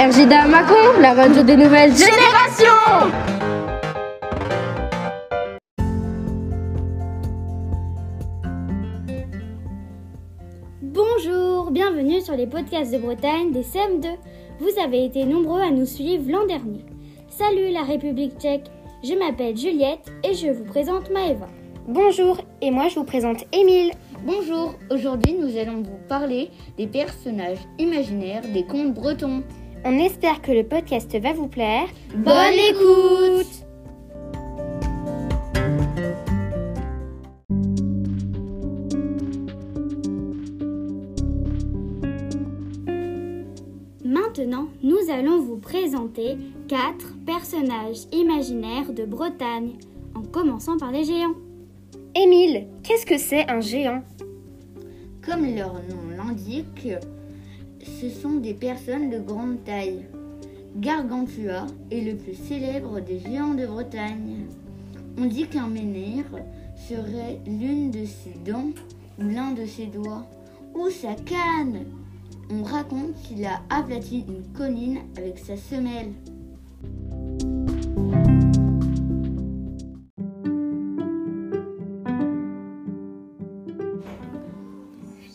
RJDA 0.00 0.46
Macon, 0.46 0.98
la 0.98 1.12
radio 1.12 1.42
des 1.42 1.58
nouvelles 1.58 1.92
générations 1.94 2.64
Bonjour, 10.80 11.70
bienvenue 11.70 12.22
sur 12.22 12.34
les 12.34 12.46
podcasts 12.46 12.94
de 12.94 12.96
Bretagne 12.96 13.52
des 13.52 13.60
CM2. 13.60 14.06
Vous 14.60 14.70
avez 14.82 15.04
été 15.04 15.26
nombreux 15.26 15.60
à 15.60 15.70
nous 15.70 15.84
suivre 15.84 16.30
l'an 16.30 16.46
dernier. 16.46 16.86
Salut 17.28 17.70
la 17.70 17.82
République 17.82 18.38
tchèque, 18.38 18.70
je 19.04 19.12
m'appelle 19.12 19.54
Juliette 19.54 20.10
et 20.24 20.32
je 20.32 20.46
vous 20.46 20.64
présente 20.64 21.10
Maëva. 21.10 21.48
Bonjour, 21.86 22.38
et 22.62 22.70
moi 22.70 22.88
je 22.88 22.94
vous 22.94 23.04
présente 23.04 23.44
Émile. 23.52 23.92
Bonjour, 24.24 24.76
aujourd'hui 24.90 25.34
nous 25.34 25.58
allons 25.58 25.82
vous 25.82 25.98
parler 26.08 26.48
des 26.78 26.86
personnages 26.86 27.58
imaginaires 27.78 28.44
des 28.54 28.64
contes 28.64 28.94
bretons. 28.94 29.42
On 29.84 29.98
espère 29.98 30.42
que 30.42 30.52
le 30.52 30.64
podcast 30.64 31.16
va 31.18 31.32
vous 31.32 31.48
plaire. 31.48 31.88
Bonne 32.14 32.58
écoute 32.68 33.64
Maintenant, 44.04 44.68
nous 44.82 44.98
allons 45.10 45.40
vous 45.40 45.56
présenter 45.56 46.36
quatre 46.68 47.14
personnages 47.24 48.06
imaginaires 48.12 48.92
de 48.92 49.04
Bretagne, 49.06 49.72
en 50.14 50.22
commençant 50.22 50.76
par 50.76 50.92
les 50.92 51.04
géants. 51.04 51.34
Émile, 52.14 52.66
qu'est-ce 52.82 53.06
que 53.06 53.18
c'est 53.18 53.48
un 53.50 53.60
géant? 53.60 54.02
Comme 55.24 55.54
leur 55.54 55.72
nom 55.72 56.16
l'indique, 56.16 56.88
ce 57.82 58.08
sont 58.08 58.34
des 58.34 58.54
personnes 58.54 59.10
de 59.10 59.18
grande 59.18 59.62
taille. 59.64 60.06
Gargantua 60.76 61.66
est 61.90 62.00
le 62.00 62.16
plus 62.16 62.34
célèbre 62.34 63.00
des 63.00 63.18
géants 63.18 63.54
de 63.54 63.66
Bretagne. 63.66 64.46
On 65.18 65.26
dit 65.26 65.46
qu'un 65.46 65.66
menhir 65.66 66.24
serait 66.88 67.40
l'une 67.46 67.90
de 67.90 68.04
ses 68.04 68.34
dents 68.44 68.70
ou 69.18 69.28
l'un 69.28 69.52
de 69.52 69.66
ses 69.66 69.86
doigts, 69.86 70.26
ou 70.74 70.88
sa 70.88 71.14
canne. 71.14 71.84
On 72.50 72.62
raconte 72.62 73.14
qu'il 73.22 73.44
a 73.44 73.60
aplati 73.68 74.24
une 74.26 74.42
colline 74.56 75.00
avec 75.16 75.38
sa 75.38 75.56
semelle. 75.56 76.12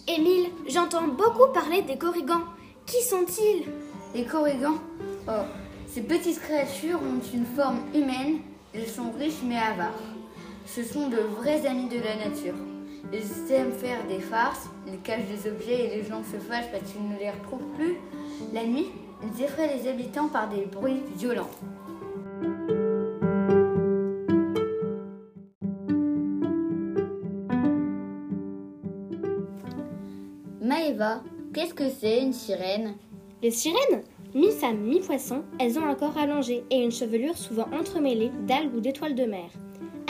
Émile, 0.08 0.45
j'entends 0.68 1.08
beaucoup 1.08 1.52
parler 1.54 1.82
des 1.82 1.98
corrigans. 1.98 2.44
Qui 2.86 3.02
sont-ils 3.02 3.66
Les 4.14 4.26
corrigans, 4.26 4.78
oh, 5.28 5.32
ces 5.88 6.02
petites 6.02 6.40
créatures 6.40 7.00
ont 7.02 7.22
une 7.34 7.46
forme 7.46 7.80
humaine, 7.94 8.40
elles 8.74 8.88
sont 8.88 9.12
riches 9.18 9.42
mais 9.44 9.58
avares. 9.58 10.00
Ce 10.66 10.84
sont 10.84 11.10
de 11.10 11.18
vrais 11.18 11.66
amis 11.66 11.90
de 11.90 11.98
la 11.98 12.16
nature. 12.16 12.56
Ils 13.14 13.52
aiment 13.52 13.72
faire 13.72 14.06
des 14.08 14.20
farces, 14.20 14.68
ils 14.88 15.00
cachent 15.02 15.28
des 15.28 15.50
objets 15.50 15.86
et 15.86 15.98
les 15.98 16.04
gens 16.04 16.22
se 16.24 16.38
fâchent 16.38 16.72
parce 16.72 16.92
qu'ils 16.92 17.08
ne 17.08 17.18
les 17.18 17.30
retrouvent 17.30 17.72
plus. 17.76 17.98
La 18.54 18.66
nuit, 18.66 18.88
ils 19.24 19.44
effraient 19.44 19.78
les 19.78 19.88
habitants 19.88 20.28
par 20.28 20.50
des 20.50 20.66
bruits 20.66 21.02
violents. 21.16 21.50
Maëva, 30.76 31.22
qu'est-ce 31.54 31.74
que 31.74 31.88
c'est 31.88 32.22
une 32.22 32.34
sirène? 32.34 32.96
Les 33.42 33.52
sirènes 33.52 34.04
Mi-femme, 34.34 34.80
mi-poisson, 34.80 35.44
elles 35.58 35.80
ont 35.80 35.86
un 35.86 35.96
corps 35.96 36.18
allongé 36.18 36.66
et 36.70 36.84
une 36.84 36.92
chevelure 36.92 37.38
souvent 37.38 37.68
entremêlée 37.72 38.30
d'algues 38.46 38.76
ou 38.76 38.82
d'étoiles 38.82 39.16
de 39.16 39.24
mer. 39.24 39.50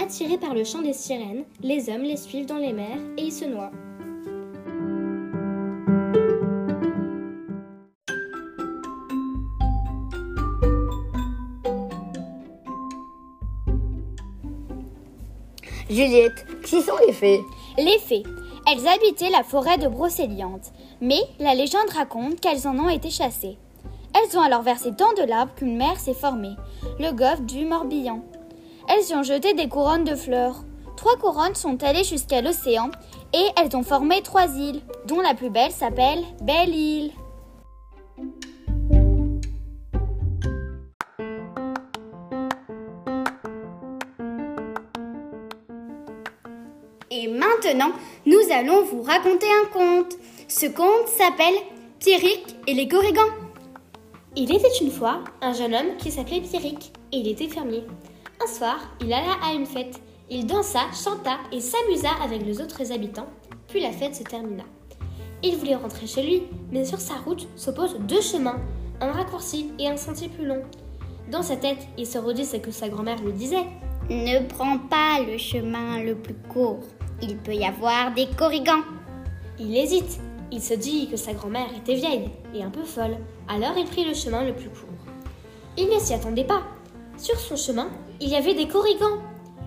Attirés 0.01 0.40
par 0.40 0.56
le 0.56 0.63
chant 0.63 0.81
des 0.81 0.94
sirènes, 0.94 1.44
les 1.62 1.88
hommes 1.90 2.01
les 2.01 2.17
suivent 2.17 2.47
dans 2.47 2.57
les 2.57 2.73
mers 2.73 2.97
et 3.16 3.25
y 3.25 3.31
se 3.31 3.45
noient. 3.45 3.69
Juliette, 15.91 16.47
qui 16.63 16.81
sont 16.81 16.97
les 17.06 17.13
fées? 17.13 17.41
Les 17.78 18.00
fées. 18.00 18.23
Elles 18.68 18.88
habitaient 18.88 19.30
la 19.30 19.44
forêt 19.44 19.78
de 19.78 19.88
Brocéliande, 19.88 20.66
mais 21.00 21.20
la 21.40 21.53
légende 21.53 21.90
raconte 21.96 22.40
qu'elles 22.40 22.68
en 22.68 22.78
ont 22.80 22.90
été 22.90 23.12
chassées. 23.12 23.58
Elles 24.16 24.38
ont 24.38 24.42
alors 24.42 24.64
versé 24.64 24.92
tant 24.92 25.14
de 25.14 25.28
lave 25.28 25.50
qu'une 25.56 25.78
mer 25.78 26.00
s'est 26.00 26.16
formée, 26.16 26.56
le 27.00 27.12
golfe 27.12 27.42
du 27.42 27.66
Morbihan. 27.66 28.22
Elles 28.88 29.08
y 29.09 29.14
ont 29.14 29.24
jeté 29.24 29.53
des 29.53 29.68
couronnes 29.68 30.03
de 30.03 30.16
fleurs. 30.16 30.64
Trois 30.98 31.18
couronnes 31.18 31.56
sont 31.56 31.84
allées 31.84 32.03
jusqu'à 32.03 32.42
l'océan 32.42 32.90
et 33.34 33.46
elles 33.58 33.76
ont 33.76 33.84
formé 33.84 34.22
trois 34.22 34.48
îles, 34.58 34.82
dont 35.06 35.22
la 35.22 35.36
plus 35.36 35.50
belle 35.50 35.72
s'appelle 35.72 36.24
Belle 36.42 36.74
Île. 36.74 37.12
Maintenant, 47.55 47.91
nous 48.25 48.39
allons 48.51 48.83
vous 48.83 49.01
raconter 49.01 49.47
un 49.47 49.67
conte. 49.71 50.16
Ce 50.47 50.66
conte 50.66 51.07
s'appelle 51.07 51.55
Pierrick 51.99 52.55
et 52.67 52.73
les 52.73 52.88
Corrigans. 52.88 53.31
Il 54.35 54.53
était 54.53 54.77
une 54.81 54.91
fois 54.91 55.23
un 55.41 55.53
jeune 55.53 55.73
homme 55.73 55.97
qui 55.97 56.11
s'appelait 56.11 56.41
Pierrick 56.41 56.91
et 57.11 57.17
il 57.17 57.27
était 57.27 57.47
fermier. 57.47 57.83
Un 58.43 58.47
soir, 58.47 58.77
il 59.01 59.13
alla 59.13 59.33
à 59.43 59.53
une 59.53 59.66
fête. 59.66 60.01
Il 60.29 60.45
dansa, 60.45 60.81
chanta 60.91 61.38
et 61.51 61.61
s'amusa 61.61 62.09
avec 62.23 62.43
les 62.45 62.59
autres 62.59 62.91
habitants, 62.91 63.27
puis 63.67 63.79
la 63.79 63.91
fête 63.91 64.16
se 64.16 64.23
termina. 64.23 64.63
Il 65.43 65.55
voulait 65.57 65.75
rentrer 65.75 66.07
chez 66.07 66.23
lui, 66.23 66.43
mais 66.72 66.83
sur 66.83 66.99
sa 66.99 67.16
route 67.16 67.47
s'opposent 67.55 67.99
deux 67.99 68.22
chemins, 68.22 68.59
un 69.01 69.11
raccourci 69.11 69.72
et 69.77 69.87
un 69.87 69.97
sentier 69.97 70.27
plus 70.29 70.45
long. 70.45 70.63
Dans 71.31 71.43
sa 71.43 71.55
tête, 71.55 71.87
il 71.97 72.07
se 72.07 72.17
redit 72.17 72.45
ce 72.45 72.57
que 72.57 72.72
sa 72.72 72.89
grand-mère 72.89 73.22
lui 73.22 73.33
disait. 73.33 73.66
Ne 74.09 74.47
prends 74.47 74.79
pas 74.79 75.19
le 75.25 75.37
chemin 75.37 76.01
le 76.03 76.16
plus 76.16 76.35
court. 76.49 76.83
Il 77.22 77.38
peut 77.38 77.56
y 77.56 77.66
avoir 77.66 78.14
des 78.14 78.28
corrigans. 78.28 78.84
Il 79.59 79.76
hésite. 79.76 80.20
Il 80.52 80.62
se 80.62 80.74
dit 80.74 81.08
que 81.09 81.18
sa 81.18 81.34
grand-mère 81.34 81.70
était 81.76 81.96
vieille 81.96 82.30
et 82.53 82.64
un 82.64 82.70
peu 82.70 82.84
folle. 82.84 83.18
Alors 83.48 83.78
il 83.78 83.86
prit 83.86 84.06
le 84.06 84.14
chemin 84.14 84.44
le 84.44 84.53
plus 84.53 84.70
court. 84.70 84.90
Il 85.78 85.90
ne 85.90 86.00
s'y 86.00 86.14
attendait 86.14 86.44
pas. 86.44 86.62
Sur 87.18 87.38
son 87.40 87.56
chemin, 87.56 87.90
il 88.20 88.30
y 88.30 88.36
avait 88.36 88.53
des 88.53 88.68
corrigans. 88.68 89.20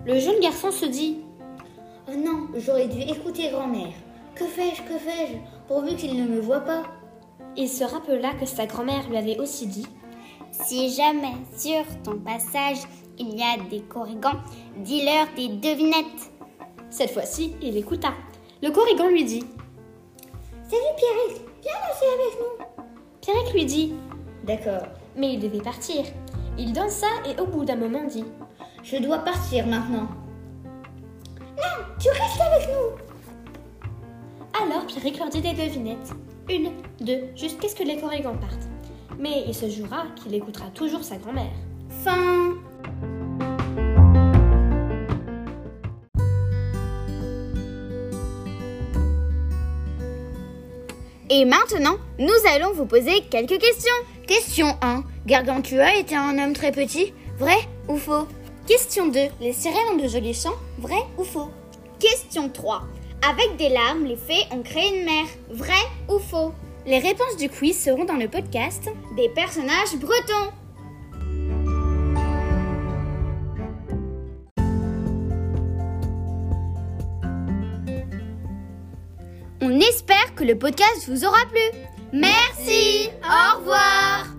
Le 0.07 0.19
jeune 0.19 0.41
garçon 0.41 0.71
se 0.71 0.87
dit 0.87 1.19
Oh 2.09 2.17
non, 2.17 2.49
j'aurais 2.57 2.89
dû 2.89 3.01
écouter 3.01 3.51
grand-mère. 3.51 3.93
Que 4.35 4.45
fais-je, 4.45 4.83
que 4.83 4.99
fais-je, 4.99 5.37
pourvu 5.67 5.97
qu'il 5.97 6.17
ne 6.17 6.29
me 6.29 6.41
voit 6.41 6.61
pas? 6.61 6.85
Il 7.57 7.69
se 7.69 7.85
rappela 7.85 8.33
que 8.35 8.47
sa 8.47 8.67
grand-mère 8.67 9.09
lui 9.09 9.17
avait 9.17 9.39
aussi 9.39 9.67
dit 9.67 9.87
Si 10.53 10.91
jamais 10.91 11.35
sur 11.57 11.85
ton 12.05 12.19
passage 12.19 12.79
il 13.19 13.37
y 13.37 13.43
a 13.43 13.57
des 13.69 13.81
corrigans, 13.81 14.39
dis-leur 14.77 15.27
des 15.37 15.49
devinettes. 15.49 16.33
Cette 16.91 17.11
fois-ci, 17.11 17.55
il 17.63 17.77
écouta. 17.77 18.13
Le 18.63 18.71
corrigan 18.71 19.09
lui 19.09 19.25
dit 19.25 19.45
Salut 20.69 20.95
Pierrick, 20.97 21.43
viens 21.63 21.73
danser 21.89 22.07
avec 22.15 22.39
nous. 22.41 22.85
Pierrick 23.21 23.53
lui 23.55 23.65
dit 23.65 23.95
D'accord. 24.45 24.89
Mais 25.17 25.35
il 25.35 25.41
devait 25.41 25.63
partir. 25.63 26.05
Il 26.57 26.73
dansa 26.73 27.07
et 27.27 27.41
au 27.41 27.47
bout 27.47 27.65
d'un 27.65 27.77
moment 27.77 28.05
dit 28.05 28.25
Je 28.83 28.97
dois 28.97 29.19
partir 29.19 29.67
maintenant. 29.67 30.09
Non, 31.57 31.85
tu 32.01 32.09
restes 32.09 32.41
avec 32.41 32.69
nous. 32.69 33.09
Alors 34.61 34.87
Pierrick 34.87 35.19
leur 35.19 35.29
dit 35.29 35.41
des 35.41 35.53
devinettes. 35.53 36.13
Une, 36.49 36.71
deux, 37.01 37.29
jusqu'à 37.37 37.69
ce 37.69 37.77
que 37.77 37.85
les 37.85 37.99
corrigans 38.01 38.37
partent. 38.37 38.69
Mais 39.19 39.45
il 39.47 39.55
se 39.55 39.69
jura 39.69 40.05
qu'il 40.17 40.35
écoutera 40.35 40.67
toujours 40.71 41.05
sa 41.05 41.17
grand-mère. 41.17 41.53
Fin. 42.05 42.48
Et 51.31 51.45
maintenant, 51.45 51.97
nous 52.19 52.29
allons 52.55 52.73
vous 52.73 52.87
poser 52.87 53.21
quelques 53.31 53.59
questions. 53.59 53.93
Question 54.27 54.79
1. 54.81 55.05
Gargantua 55.27 55.95
était 55.97 56.15
un 56.15 56.39
homme 56.39 56.55
très 56.55 56.73
petit 56.73 57.13
Vrai 57.39 57.59
ou 57.87 57.99
faux? 57.99 58.27
Question 58.67 59.09
2. 59.09 59.21
Les 59.43 59.53
sirènes 59.53 59.93
ont 59.93 60.03
de 60.03 60.09
jolis 60.09 60.41
chants 60.43 60.57
Vrai 60.79 61.03
ou 61.19 61.25
faux? 61.25 61.51
Question 62.01 62.49
3. 62.49 62.83
Avec 63.29 63.57
des 63.59 63.69
larmes, 63.69 64.07
les 64.07 64.17
fées 64.17 64.47
ont 64.53 64.63
créé 64.63 64.99
une 64.99 65.05
mer. 65.05 65.27
Vrai 65.51 65.75
ou 66.09 66.19
faux? 66.19 66.55
Les 66.87 66.99
réponses 66.99 67.37
du 67.37 67.51
quiz 67.51 67.79
seront 67.79 68.07
dans 68.07 68.17
le 68.17 68.29
podcast 68.29 68.89
Des 69.15 69.29
personnages 69.29 69.97
bretons. 70.01 70.53
On 79.61 79.81
espère 79.81 80.35
que 80.37 80.45
le 80.45 80.57
podcast 80.57 81.09
vous 81.09 81.25
aura 81.25 81.45
plu. 81.51 81.81
Merci, 82.13 83.11
au 83.23 83.59
revoir. 83.59 84.38